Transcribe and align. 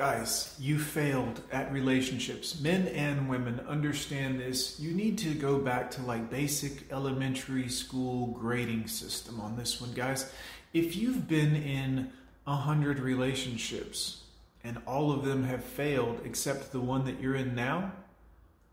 Guys, 0.00 0.56
you 0.58 0.78
failed 0.78 1.42
at 1.52 1.70
relationships. 1.70 2.58
Men 2.58 2.88
and 2.88 3.28
women 3.28 3.60
understand 3.68 4.40
this. 4.40 4.80
You 4.80 4.94
need 4.94 5.18
to 5.18 5.34
go 5.34 5.58
back 5.58 5.90
to 5.90 6.02
like 6.02 6.30
basic 6.30 6.90
elementary 6.90 7.68
school 7.68 8.28
grading 8.28 8.88
system 8.88 9.38
on 9.38 9.58
this 9.58 9.78
one, 9.78 9.92
guys. 9.92 10.32
If 10.72 10.96
you've 10.96 11.28
been 11.28 11.54
in 11.54 12.12
a 12.46 12.56
hundred 12.56 12.98
relationships 12.98 14.22
and 14.64 14.78
all 14.86 15.12
of 15.12 15.26
them 15.26 15.44
have 15.44 15.62
failed 15.62 16.22
except 16.24 16.72
the 16.72 16.80
one 16.80 17.04
that 17.04 17.20
you're 17.20 17.36
in 17.36 17.54
now, 17.54 17.92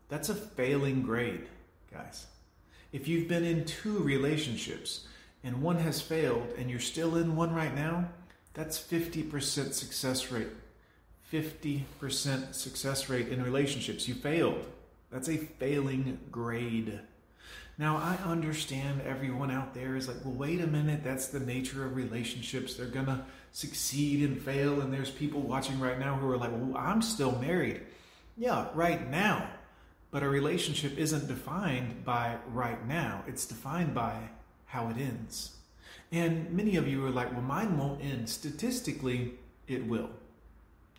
that's 0.08 0.30
a 0.30 0.34
failing 0.34 1.02
grade, 1.02 1.46
guys. 1.92 2.26
If 2.90 3.06
you've 3.06 3.28
been 3.28 3.44
in 3.44 3.66
two 3.66 3.98
relationships 3.98 5.06
and 5.44 5.60
one 5.60 5.76
has 5.76 6.00
failed 6.00 6.54
and 6.56 6.70
you're 6.70 6.80
still 6.80 7.16
in 7.16 7.36
one 7.36 7.54
right 7.54 7.74
now, 7.74 8.08
that's 8.54 8.80
50% 8.80 9.74
success 9.74 10.32
rate. 10.32 10.48
50% 11.32 12.54
success 12.54 13.08
rate 13.08 13.28
in 13.28 13.42
relationships. 13.42 14.08
You 14.08 14.14
failed. 14.14 14.64
That's 15.10 15.28
a 15.28 15.36
failing 15.36 16.18
grade. 16.30 17.00
Now, 17.78 17.96
I 17.96 18.18
understand 18.24 19.02
everyone 19.02 19.50
out 19.50 19.72
there 19.72 19.94
is 19.94 20.08
like, 20.08 20.24
well, 20.24 20.34
wait 20.34 20.60
a 20.60 20.66
minute, 20.66 21.04
that's 21.04 21.28
the 21.28 21.38
nature 21.38 21.84
of 21.84 21.94
relationships. 21.94 22.74
They're 22.74 22.86
going 22.86 23.06
to 23.06 23.24
succeed 23.52 24.28
and 24.28 24.40
fail. 24.40 24.80
And 24.80 24.92
there's 24.92 25.10
people 25.10 25.40
watching 25.40 25.78
right 25.78 25.98
now 25.98 26.16
who 26.16 26.28
are 26.28 26.36
like, 26.36 26.50
well, 26.50 26.76
I'm 26.76 27.02
still 27.02 27.38
married. 27.38 27.82
Yeah, 28.36 28.66
right 28.74 29.08
now. 29.08 29.48
But 30.10 30.22
a 30.22 30.28
relationship 30.28 30.98
isn't 30.98 31.28
defined 31.28 32.04
by 32.04 32.36
right 32.48 32.84
now, 32.86 33.22
it's 33.26 33.46
defined 33.46 33.94
by 33.94 34.16
how 34.66 34.88
it 34.88 34.96
ends. 34.96 35.56
And 36.10 36.50
many 36.50 36.76
of 36.76 36.88
you 36.88 37.04
are 37.06 37.10
like, 37.10 37.32
well, 37.32 37.42
mine 37.42 37.76
won't 37.76 38.02
end. 38.02 38.28
Statistically, 38.28 39.34
it 39.66 39.86
will. 39.86 40.10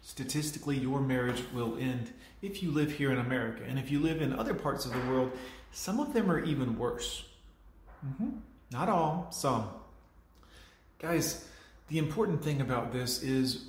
Statistically, 0.02 0.78
your 0.78 1.02
marriage 1.02 1.44
will 1.54 1.78
end 1.78 2.12
if 2.42 2.64
you 2.64 2.72
live 2.72 2.92
here 2.92 3.12
in 3.12 3.20
America. 3.20 3.64
And 3.68 3.78
if 3.78 3.92
you 3.92 4.00
live 4.00 4.22
in 4.22 4.34
other 4.34 4.54
parts 4.54 4.86
of 4.86 4.94
the 4.94 5.12
world, 5.12 5.32
some 5.72 6.00
of 6.00 6.14
them 6.14 6.32
are 6.32 6.44
even 6.44 6.78
worse. 6.78 7.26
Mm-hmm. 8.06 8.30
Not 8.72 8.90
all, 8.90 9.28
some. 9.32 9.70
Guys, 11.00 11.48
the 11.88 11.98
important 11.98 12.44
thing 12.44 12.62
about 12.62 12.94
this 12.94 13.24
is 13.24 13.66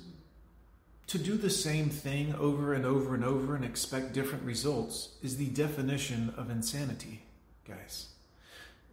to 1.07 1.17
do 1.17 1.35
the 1.35 1.49
same 1.49 1.89
thing 1.89 2.33
over 2.35 2.73
and 2.73 2.85
over 2.85 3.13
and 3.13 3.23
over 3.23 3.55
and 3.55 3.65
expect 3.65 4.13
different 4.13 4.45
results 4.45 5.09
is 5.21 5.37
the 5.37 5.47
definition 5.47 6.33
of 6.37 6.49
insanity, 6.49 7.23
guys. 7.67 8.07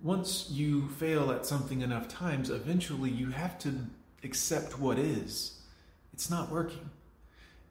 Once 0.02 0.48
you 0.50 0.89
fail 0.89 1.30
at 1.30 1.47
something 1.47 1.80
enough 1.80 2.08
times, 2.08 2.50
eventually 2.50 3.11
you 3.11 3.30
have 3.30 3.58
to 3.58 3.73
accept 4.25 4.78
what 4.78 4.98
is. 4.98 5.61
It's 6.12 6.30
not 6.30 6.50
working. 6.50 6.91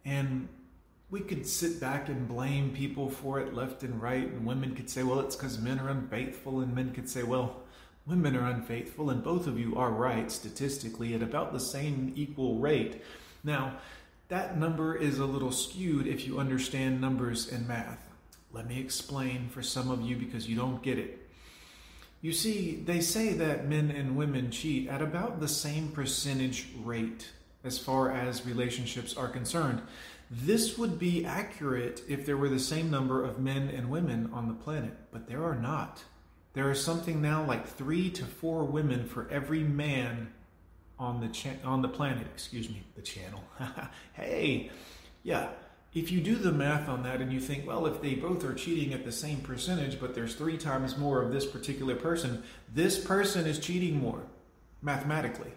And 0.08 0.48
we 1.10 1.20
could 1.20 1.46
sit 1.46 1.82
back 1.82 2.08
and 2.08 2.28
blame 2.28 2.74
people 2.74 3.10
for 3.10 3.42
it 3.42 3.54
left 3.54 3.84
and 3.84 4.02
right, 4.02 4.26
and 4.26 4.46
women 4.46 4.74
could 4.74 4.90
say, 4.90 5.04
well, 5.04 5.20
it's 5.20 5.36
because 5.36 5.60
men 5.60 5.80
are 5.80 5.90
unfaithful, 5.90 6.62
and 6.62 6.74
men 6.74 6.94
could 6.94 7.10
say, 7.10 7.24
well, 7.24 7.58
women 8.06 8.36
are 8.36 8.50
unfaithful, 8.50 9.10
and 9.10 9.22
both 9.22 9.48
of 9.48 9.60
you 9.60 9.76
are 9.76 9.92
right 9.92 10.32
statistically 10.32 11.14
at 11.14 11.22
about 11.22 11.52
the 11.52 11.60
same 11.60 12.14
equal 12.16 12.56
rate. 12.56 13.02
Now, 13.44 13.78
that 14.30 14.58
number 14.58 14.96
is 14.96 15.20
a 15.20 15.26
little 15.26 15.52
skewed 15.52 16.08
if 16.08 16.26
you 16.26 16.40
understand 16.40 17.02
numbers 17.02 17.52
and 17.52 17.68
math. 17.68 18.04
Let 18.54 18.68
me 18.68 18.80
explain 18.80 19.50
for 19.50 19.62
some 19.62 19.92
of 19.92 20.02
you 20.02 20.16
because 20.16 20.48
you 20.48 20.56
don't 20.56 20.82
get 20.82 20.98
it. 20.98 21.28
You 22.22 22.32
see, 22.32 22.82
they 22.86 23.02
say 23.02 23.34
that 23.34 23.68
men 23.68 23.92
and 23.92 24.16
women 24.16 24.52
cheat 24.52 24.88
at 24.88 25.02
about 25.02 25.40
the 25.40 25.48
same 25.48 25.92
percentage 25.92 26.70
rate 26.84 27.30
as 27.68 27.78
far 27.78 28.12
as 28.12 28.48
relationships 28.48 29.16
are 29.16 29.28
concerned. 29.28 29.84
This 30.32 30.78
would 30.78 30.98
be 30.98 31.24
accurate 31.24 32.02
if 32.08 32.26
there 32.26 32.38
were 32.38 32.50
the 32.50 32.60
same 32.60 32.90
number 32.90 33.24
of 33.24 33.40
men 33.40 33.70
and 33.70 33.92
women 33.92 34.32
on 34.34 34.48
the 34.48 34.54
planet, 34.54 34.94
but 35.12 35.28
there 35.28 35.44
are 35.44 35.56
not. 35.56 36.04
There 36.54 36.70
are 36.70 36.76
something 36.76 37.22
now 37.22 37.46
like 37.46 37.68
three 37.68 38.10
to 38.12 38.26
four 38.26 38.64
women 38.64 39.06
for 39.06 39.30
every 39.30 39.64
man 39.64 40.34
on 40.98 41.22
the 41.22 41.28
cha- 41.28 41.64
on 41.64 41.82
the 41.82 41.88
planet. 41.88 42.26
Excuse 42.34 42.68
me, 42.70 42.82
the 42.96 43.02
channel. 43.04 43.44
hey, 44.14 44.72
yeah. 45.24 45.50
If 45.94 46.12
you 46.12 46.20
do 46.20 46.36
the 46.36 46.52
math 46.52 46.90
on 46.90 47.04
that 47.04 47.22
and 47.22 47.32
you 47.32 47.40
think, 47.40 47.66
well, 47.66 47.86
if 47.86 48.02
they 48.02 48.16
both 48.16 48.44
are 48.44 48.54
cheating 48.54 48.94
at 48.94 49.06
the 49.06 49.12
same 49.12 49.40
percentage, 49.40 50.00
but 50.00 50.14
there's 50.14 50.36
three 50.36 50.58
times 50.58 50.98
more 50.98 51.22
of 51.22 51.32
this 51.32 51.46
particular 51.46 51.96
person, 51.96 52.44
this 52.74 53.04
person 53.04 53.48
is 53.48 53.60
cheating 53.60 54.00
more 54.00 54.24
mathematically. 54.82 55.52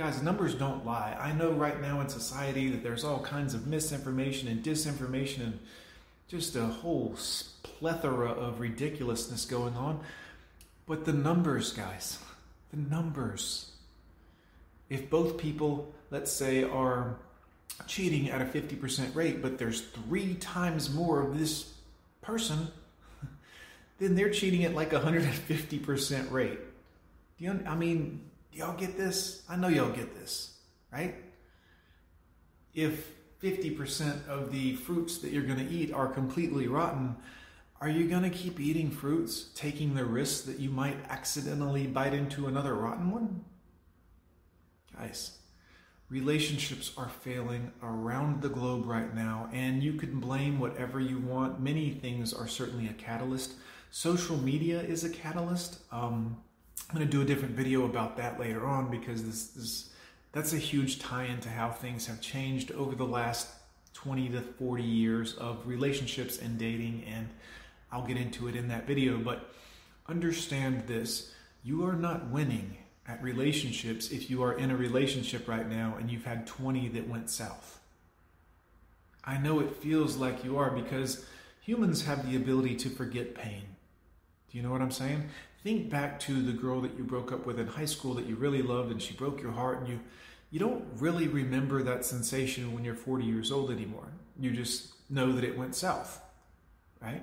Guys, 0.00 0.22
numbers 0.22 0.54
don't 0.54 0.86
lie. 0.86 1.14
I 1.20 1.32
know 1.32 1.50
right 1.52 1.78
now 1.78 2.00
in 2.00 2.08
society 2.08 2.70
that 2.70 2.82
there's 2.82 3.04
all 3.04 3.20
kinds 3.20 3.52
of 3.52 3.66
misinformation 3.66 4.48
and 4.48 4.64
disinformation 4.64 5.42
and 5.42 5.58
just 6.26 6.56
a 6.56 6.64
whole 6.64 7.14
plethora 7.62 8.30
of 8.30 8.60
ridiculousness 8.60 9.44
going 9.44 9.74
on. 9.74 10.00
But 10.86 11.04
the 11.04 11.12
numbers, 11.12 11.74
guys, 11.74 12.18
the 12.70 12.78
numbers. 12.78 13.72
If 14.88 15.10
both 15.10 15.36
people, 15.36 15.92
let's 16.10 16.32
say, 16.32 16.64
are 16.64 17.16
cheating 17.86 18.30
at 18.30 18.40
a 18.40 18.46
50% 18.46 19.14
rate, 19.14 19.42
but 19.42 19.58
there's 19.58 19.82
three 19.82 20.32
times 20.36 20.88
more 20.88 21.20
of 21.20 21.38
this 21.38 21.74
person, 22.22 22.68
then 23.98 24.14
they're 24.14 24.30
cheating 24.30 24.64
at 24.64 24.74
like 24.74 24.94
a 24.94 25.00
150% 25.00 26.30
rate. 26.32 26.58
Do 27.36 27.44
you, 27.44 27.60
I 27.66 27.74
mean, 27.74 28.29
y'all 28.52 28.76
get 28.76 28.96
this? 28.96 29.42
I 29.48 29.56
know 29.56 29.68
y'all 29.68 29.92
get 29.92 30.14
this, 30.14 30.58
right? 30.92 31.14
If 32.74 33.12
50% 33.42 34.28
of 34.28 34.52
the 34.52 34.76
fruits 34.76 35.18
that 35.18 35.32
you're 35.32 35.42
going 35.42 35.66
to 35.66 35.72
eat 35.72 35.92
are 35.92 36.08
completely 36.08 36.68
rotten, 36.68 37.16
are 37.80 37.88
you 37.88 38.06
going 38.06 38.22
to 38.22 38.30
keep 38.30 38.60
eating 38.60 38.90
fruits, 38.90 39.48
taking 39.54 39.94
the 39.94 40.04
risk 40.04 40.44
that 40.44 40.58
you 40.58 40.68
might 40.68 40.98
accidentally 41.08 41.86
bite 41.86 42.12
into 42.12 42.46
another 42.46 42.74
rotten 42.74 43.10
one? 43.10 43.44
Guys, 44.94 45.38
relationships 46.10 46.92
are 46.98 47.08
failing 47.08 47.72
around 47.82 48.42
the 48.42 48.50
globe 48.50 48.84
right 48.84 49.14
now, 49.14 49.48
and 49.52 49.82
you 49.82 49.94
can 49.94 50.20
blame 50.20 50.58
whatever 50.58 51.00
you 51.00 51.18
want. 51.18 51.58
Many 51.58 51.90
things 51.90 52.34
are 52.34 52.46
certainly 52.46 52.86
a 52.86 52.92
catalyst. 52.92 53.54
Social 53.90 54.36
media 54.36 54.82
is 54.82 55.02
a 55.02 55.10
catalyst. 55.10 55.78
Um, 55.90 56.36
I'm 56.90 56.96
going 56.96 57.06
to 57.06 57.16
do 57.16 57.22
a 57.22 57.24
different 57.24 57.54
video 57.54 57.84
about 57.84 58.16
that 58.16 58.40
later 58.40 58.66
on 58.66 58.90
because 58.90 59.24
this, 59.24 59.46
this 59.50 59.90
that's 60.32 60.52
a 60.52 60.58
huge 60.58 60.98
tie 60.98 61.26
into 61.26 61.48
how 61.48 61.70
things 61.70 62.08
have 62.08 62.20
changed 62.20 62.72
over 62.72 62.96
the 62.96 63.06
last 63.06 63.48
20 63.94 64.30
to 64.30 64.40
40 64.40 64.82
years 64.82 65.34
of 65.34 65.64
relationships 65.68 66.40
and 66.40 66.58
dating 66.58 67.04
and 67.06 67.28
I'll 67.92 68.04
get 68.04 68.16
into 68.16 68.48
it 68.48 68.56
in 68.56 68.66
that 68.68 68.88
video. 68.88 69.18
But 69.18 69.54
understand 70.08 70.88
this 70.88 71.32
you 71.62 71.86
are 71.86 71.92
not 71.92 72.26
winning 72.26 72.78
at 73.06 73.22
relationships 73.22 74.10
if 74.10 74.28
you 74.28 74.42
are 74.42 74.54
in 74.54 74.72
a 74.72 74.76
relationship 74.76 75.46
right 75.46 75.68
now 75.68 75.94
and 75.96 76.10
you've 76.10 76.24
had 76.24 76.44
20 76.44 76.88
that 76.88 77.08
went 77.08 77.30
south. 77.30 77.78
I 79.24 79.38
know 79.38 79.60
it 79.60 79.76
feels 79.76 80.16
like 80.16 80.42
you 80.42 80.58
are 80.58 80.72
because 80.72 81.24
humans 81.60 82.04
have 82.06 82.28
the 82.28 82.36
ability 82.36 82.74
to 82.78 82.88
forget 82.88 83.36
pain. 83.36 83.62
Do 84.50 84.58
you 84.58 84.64
know 84.64 84.72
what 84.72 84.82
I'm 84.82 84.90
saying? 84.90 85.28
Think 85.62 85.90
back 85.90 86.18
to 86.20 86.42
the 86.42 86.52
girl 86.52 86.80
that 86.80 86.96
you 86.96 87.04
broke 87.04 87.32
up 87.32 87.44
with 87.44 87.60
in 87.60 87.66
high 87.66 87.84
school 87.84 88.14
that 88.14 88.26
you 88.26 88.34
really 88.34 88.62
loved 88.62 88.90
and 88.90 89.00
she 89.00 89.12
broke 89.14 89.42
your 89.42 89.52
heart 89.52 89.80
and 89.80 89.88
you 89.88 90.00
you 90.50 90.58
don't 90.58 90.84
really 90.96 91.28
remember 91.28 91.82
that 91.82 92.04
sensation 92.04 92.74
when 92.74 92.84
you're 92.84 92.96
40 92.96 93.24
years 93.24 93.52
old 93.52 93.70
anymore. 93.70 94.08
You 94.38 94.50
just 94.50 94.94
know 95.08 95.32
that 95.32 95.44
it 95.44 95.56
went 95.56 95.76
south, 95.76 96.20
right? 97.00 97.22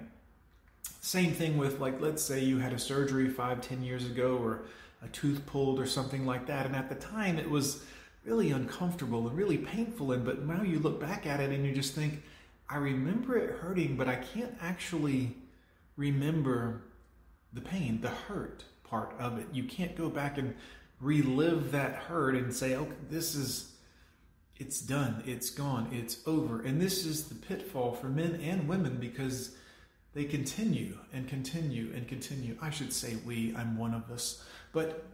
Same 1.01 1.31
thing 1.31 1.57
with 1.57 1.79
like 1.79 1.99
let's 1.99 2.23
say 2.23 2.43
you 2.43 2.59
had 2.59 2.73
a 2.73 2.79
surgery 2.79 3.29
five, 3.29 3.61
ten 3.61 3.83
years 3.83 4.05
ago 4.05 4.37
or 4.37 4.61
a 5.03 5.07
tooth 5.09 5.45
pulled 5.45 5.79
or 5.79 5.85
something 5.85 6.25
like 6.25 6.47
that, 6.47 6.65
and 6.65 6.75
at 6.75 6.89
the 6.89 6.95
time 6.95 7.37
it 7.37 7.49
was 7.49 7.83
really 8.25 8.51
uncomfortable 8.51 9.27
and 9.27 9.37
really 9.37 9.57
painful, 9.57 10.11
and 10.11 10.25
but 10.25 10.45
now 10.45 10.61
you 10.61 10.79
look 10.79 10.99
back 10.99 11.25
at 11.25 11.39
it 11.39 11.51
and 11.51 11.65
you 11.65 11.71
just 11.71 11.93
think, 11.93 12.23
I 12.69 12.77
remember 12.77 13.37
it 13.37 13.59
hurting, 13.59 13.95
but 13.95 14.07
I 14.07 14.15
can't 14.15 14.53
actually 14.61 15.35
remember 15.95 16.81
the 17.53 17.61
pain, 17.61 18.01
the 18.01 18.09
hurt 18.09 18.65
part 18.83 19.13
of 19.19 19.37
it. 19.37 19.47
You 19.51 19.63
can't 19.63 19.95
go 19.95 20.09
back 20.09 20.37
and 20.37 20.55
relive 20.99 21.71
that 21.71 21.93
hurt 21.93 22.35
and 22.35 22.53
say, 22.53 22.75
okay, 22.75 22.91
this 23.09 23.35
is, 23.35 23.73
it's 24.57 24.79
done, 24.79 25.23
it's 25.25 25.49
gone, 25.49 25.89
it's 25.91 26.19
over. 26.25 26.61
And 26.61 26.81
this 26.81 27.05
is 27.05 27.25
the 27.25 27.35
pitfall 27.35 27.93
for 27.93 28.07
men 28.07 28.39
and 28.41 28.67
women 28.67 28.97
because 28.97 29.55
they 30.13 30.25
continue 30.25 30.97
and 31.13 31.27
continue 31.27 31.91
and 31.93 32.07
continue. 32.07 32.57
I 32.61 32.69
should 32.69 32.93
say 32.93 33.17
we, 33.25 33.55
I'm 33.55 33.77
one 33.77 33.93
of 33.93 34.09
us. 34.09 34.43
But 34.71 35.05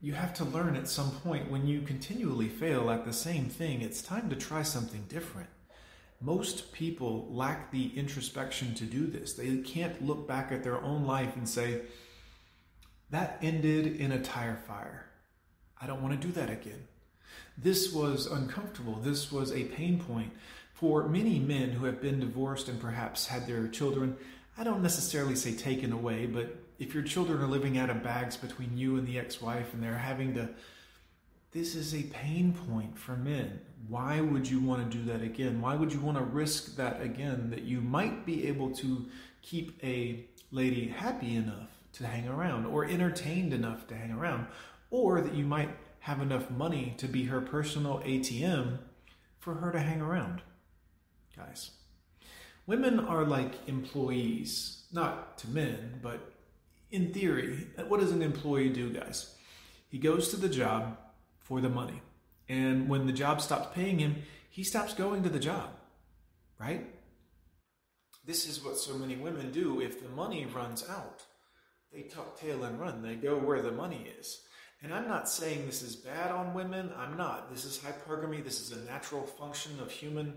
you 0.00 0.12
have 0.12 0.34
to 0.34 0.44
learn 0.44 0.76
at 0.76 0.88
some 0.88 1.10
point 1.10 1.50
when 1.50 1.66
you 1.66 1.80
continually 1.80 2.48
fail 2.48 2.90
at 2.90 3.04
the 3.04 3.12
same 3.12 3.46
thing, 3.46 3.80
it's 3.80 4.02
time 4.02 4.30
to 4.30 4.36
try 4.36 4.62
something 4.62 5.04
different. 5.08 5.48
Most 6.20 6.72
people 6.72 7.28
lack 7.30 7.70
the 7.70 7.96
introspection 7.96 8.74
to 8.74 8.84
do 8.84 9.06
this. 9.06 9.34
They 9.34 9.58
can't 9.58 10.04
look 10.04 10.26
back 10.26 10.50
at 10.50 10.64
their 10.64 10.82
own 10.82 11.04
life 11.04 11.36
and 11.36 11.48
say, 11.48 11.82
that 13.10 13.38
ended 13.40 13.96
in 13.96 14.12
a 14.12 14.20
tire 14.20 14.56
fire. 14.56 15.06
I 15.80 15.86
don't 15.86 16.02
want 16.02 16.20
to 16.20 16.26
do 16.26 16.32
that 16.34 16.50
again. 16.50 16.88
This 17.56 17.92
was 17.92 18.26
uncomfortable. 18.26 18.94
This 18.94 19.32
was 19.32 19.52
a 19.52 19.64
pain 19.64 19.98
point 20.00 20.32
for 20.74 21.08
many 21.08 21.38
men 21.38 21.70
who 21.70 21.86
have 21.86 22.00
been 22.00 22.20
divorced 22.20 22.68
and 22.68 22.80
perhaps 22.80 23.26
had 23.26 23.46
their 23.46 23.68
children. 23.68 24.16
I 24.56 24.64
don't 24.64 24.82
necessarily 24.82 25.36
say 25.36 25.54
taken 25.54 25.92
away, 25.92 26.26
but 26.26 26.56
if 26.78 26.94
your 26.94 27.02
children 27.02 27.40
are 27.40 27.46
living 27.46 27.78
out 27.78 27.90
of 27.90 28.02
bags 28.02 28.36
between 28.36 28.76
you 28.76 28.96
and 28.96 29.06
the 29.06 29.18
ex 29.18 29.40
wife 29.40 29.72
and 29.72 29.82
they're 29.82 29.98
having 29.98 30.34
to, 30.34 30.48
this 31.58 31.74
is 31.74 31.92
a 31.92 32.04
pain 32.04 32.52
point 32.52 32.96
for 32.96 33.16
men. 33.16 33.60
Why 33.88 34.20
would 34.20 34.48
you 34.48 34.60
want 34.60 34.88
to 34.88 34.96
do 34.96 35.04
that 35.06 35.22
again? 35.22 35.60
Why 35.60 35.74
would 35.74 35.92
you 35.92 35.98
want 35.98 36.16
to 36.16 36.22
risk 36.22 36.76
that 36.76 37.02
again 37.02 37.50
that 37.50 37.62
you 37.62 37.80
might 37.80 38.24
be 38.24 38.46
able 38.46 38.70
to 38.76 39.06
keep 39.42 39.82
a 39.82 40.24
lady 40.52 40.86
happy 40.86 41.34
enough 41.34 41.70
to 41.94 42.06
hang 42.06 42.28
around 42.28 42.66
or 42.66 42.84
entertained 42.84 43.52
enough 43.52 43.88
to 43.88 43.96
hang 43.96 44.12
around 44.12 44.46
or 44.90 45.20
that 45.20 45.34
you 45.34 45.44
might 45.44 45.70
have 46.00 46.20
enough 46.20 46.48
money 46.48 46.94
to 46.98 47.08
be 47.08 47.24
her 47.24 47.40
personal 47.40 48.00
ATM 48.06 48.78
for 49.40 49.54
her 49.54 49.72
to 49.72 49.80
hang 49.80 50.00
around? 50.00 50.42
Guys, 51.36 51.72
women 52.66 53.00
are 53.00 53.24
like 53.24 53.66
employees, 53.66 54.84
not 54.92 55.36
to 55.38 55.48
men, 55.48 55.98
but 56.02 56.20
in 56.92 57.12
theory, 57.12 57.66
what 57.88 57.98
does 57.98 58.12
an 58.12 58.22
employee 58.22 58.68
do, 58.68 58.90
guys? 58.90 59.34
He 59.88 59.98
goes 59.98 60.28
to 60.28 60.36
the 60.36 60.48
job 60.48 60.96
for 61.48 61.60
the 61.60 61.68
money. 61.68 62.02
And 62.48 62.88
when 62.88 63.06
the 63.06 63.12
job 63.12 63.40
stops 63.40 63.74
paying 63.74 63.98
him, 63.98 64.16
he 64.50 64.62
stops 64.62 64.94
going 64.94 65.22
to 65.22 65.28
the 65.28 65.38
job, 65.38 65.70
right? 66.60 66.86
This 68.24 68.46
is 68.46 68.62
what 68.62 68.76
so 68.76 68.94
many 68.94 69.16
women 69.16 69.50
do. 69.50 69.80
If 69.80 70.02
the 70.02 70.08
money 70.10 70.46
runs 70.46 70.84
out, 70.88 71.22
they 71.92 72.02
tuck 72.02 72.38
tail 72.38 72.64
and 72.64 72.78
run. 72.78 73.02
They 73.02 73.14
go 73.14 73.36
where 73.36 73.62
the 73.62 73.72
money 73.72 74.06
is. 74.18 74.42
And 74.82 74.94
I'm 74.94 75.08
not 75.08 75.28
saying 75.28 75.66
this 75.66 75.82
is 75.82 75.96
bad 75.96 76.30
on 76.30 76.54
women. 76.54 76.92
I'm 76.96 77.16
not. 77.16 77.50
This 77.50 77.64
is 77.64 77.78
hypergamy. 77.78 78.44
This 78.44 78.60
is 78.60 78.72
a 78.72 78.84
natural 78.84 79.22
function 79.22 79.72
of 79.80 79.90
human 79.90 80.34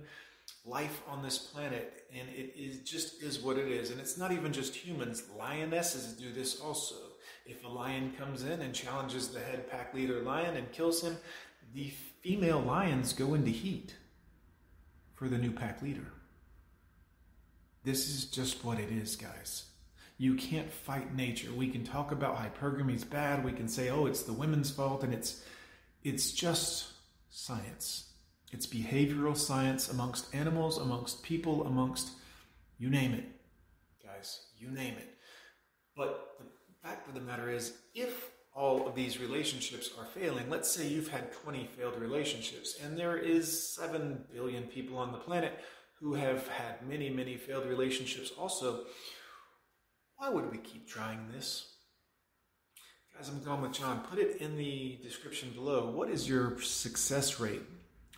life 0.66 1.02
on 1.08 1.22
this 1.22 1.38
planet. 1.38 2.06
And 2.18 2.28
it 2.30 2.54
is 2.58 2.80
just 2.80 3.22
is 3.22 3.40
what 3.40 3.58
it 3.58 3.68
is. 3.68 3.92
And 3.92 4.00
it's 4.00 4.18
not 4.18 4.32
even 4.32 4.54
just 4.54 4.74
humans. 4.74 5.24
Lionesses 5.38 6.14
do 6.14 6.32
this 6.32 6.60
also. 6.60 6.96
If 7.46 7.64
a 7.64 7.68
lion 7.68 8.14
comes 8.18 8.44
in 8.44 8.62
and 8.62 8.74
challenges 8.74 9.30
the 9.30 9.40
head 9.40 9.70
pack 9.70 9.94
leader 9.94 10.22
lion 10.22 10.56
and 10.56 10.72
kills 10.72 11.02
him, 11.02 11.18
the 11.74 11.92
female 12.22 12.60
lions 12.60 13.14
go 13.14 13.34
into 13.34 13.52
heat 13.52 13.96
for 15.14 15.28
the 15.28 15.38
new 15.38 15.52
pack 15.52 15.82
leader. 15.82 16.08
This 17.84 18.10
is 18.10 18.26
just 18.26 18.64
what 18.64 18.80
it 18.80 18.92
is, 18.92 19.16
guys. 19.16 19.66
You 20.18 20.36
can't 20.36 20.72
fight 20.72 21.16
nature. 21.16 21.52
We 21.52 21.70
can 21.70 21.84
talk 21.84 22.12
about 22.12 22.38
hypergamy 22.38 22.96
is 22.96 23.04
bad. 23.04 23.44
We 23.44 23.54
can 23.54 23.68
say, 23.68 23.90
oh, 23.90 24.06
it's 24.06 24.22
the 24.22 24.34
women's 24.34 24.70
fault, 24.70 25.04
and 25.04 25.14
it's 25.14 25.44
it's 26.04 26.32
just 26.32 26.92
science. 27.32 28.12
It's 28.52 28.68
behavioral 28.68 29.36
science 29.36 29.90
amongst 29.90 30.34
animals, 30.36 30.78
amongst 30.78 31.24
people, 31.24 31.66
amongst 31.66 32.12
you 32.78 32.90
name 32.90 33.14
it, 33.14 33.26
guys. 34.04 34.42
You 34.58 34.70
name 34.70 34.96
it. 34.96 35.18
But 35.96 36.36
the 36.40 36.46
fact 36.84 37.08
of 37.08 37.14
the 37.14 37.22
matter 37.22 37.50
is, 37.50 37.74
if 37.94 38.32
all 38.54 38.88
of 38.88 38.96
these 38.96 39.20
relationships 39.20 39.92
are 39.98 40.06
failing, 40.06 40.50
let's 40.50 40.70
say 40.70 40.88
you've 40.88 41.08
had 41.08 41.32
20 41.32 41.70
failed 41.78 42.00
relationships, 42.00 42.78
and 42.84 42.98
there 42.98 43.18
is 43.18 43.74
7 43.76 44.26
billion 44.34 44.64
people 44.64 44.98
on 44.98 45.12
the 45.12 45.18
planet 45.18 45.60
who 46.00 46.14
have 46.14 46.48
had 46.48 46.88
many, 46.88 47.10
many 47.10 47.38
failed 47.38 47.66
relationships 47.66 48.32
also. 48.38 48.82
Why 50.18 50.30
would 50.30 50.52
we 50.52 50.58
keep 50.58 50.88
trying 50.88 51.28
this? 51.32 51.68
Guys, 53.16 53.30
I'm 53.30 53.44
going 53.44 53.62
with 53.62 53.74
John. 53.74 54.02
Put 54.10 54.20
it 54.20 54.42
in 54.42 54.58
the 54.58 55.00
description 55.04 55.52
below. 55.52 55.92
What 55.92 56.10
is 56.10 56.28
your 56.28 56.60
success 56.62 57.40
rate? 57.40 57.62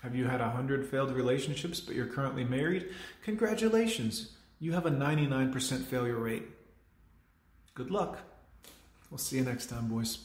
Have 0.01 0.15
you 0.15 0.25
had 0.25 0.42
100 0.42 0.86
failed 0.88 1.12
relationships, 1.12 1.80
but 1.80 1.95
you're 1.95 2.06
currently 2.06 2.44
married? 2.44 2.89
Congratulations. 3.24 4.31
You 4.60 4.74
have 4.74 4.86
a 4.86 4.92
99% 4.92 5.83
failure 5.86 6.18
rate. 6.18 6.44
Good 7.74 7.92
luck. 7.92 8.19
We'll 9.13 9.19
see 9.19 9.38
you 9.38 9.44
next 9.44 9.68
time, 9.68 9.89
boys. 9.89 10.18